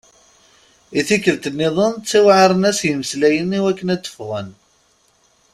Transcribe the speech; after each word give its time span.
I 0.99 1.01
tikkelt-nniḍen 1.07 1.93
ttaɛren-as 1.97 2.79
yimeslayen 2.87 3.55
iwakken 3.57 3.93
ad 3.95 4.07
ffɣen. 4.13 4.49